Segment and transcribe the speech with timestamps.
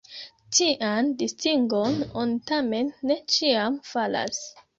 [0.55, 4.43] Tian distingon oni tamen ne ĉiam faras.